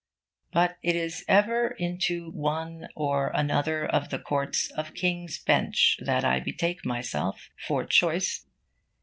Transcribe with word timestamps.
But 0.51 0.79
it 0.81 0.95
is 0.95 1.23
ever 1.27 1.75
into 1.77 2.31
one 2.31 2.87
or 2.95 3.27
another 3.35 3.85
of 3.85 4.09
the 4.09 4.17
courts 4.17 4.71
of 4.71 4.95
King's 4.95 5.37
Bench 5.37 5.99
that 6.03 6.25
I 6.25 6.39
betake 6.39 6.83
myself, 6.83 7.51
for 7.67 7.85
choice. 7.85 8.47